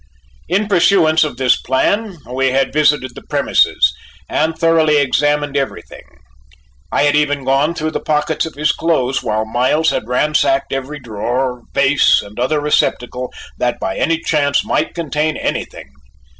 [0.49, 3.93] In pursuance of this plan we had visited the premises,
[4.27, 6.01] and thoroughly examined everything.
[6.91, 10.99] I had even gone through the pockets of his clothes while Miles had ransacked every
[10.99, 15.91] drawer, vase, and other receptacle that by any chance might contain anything.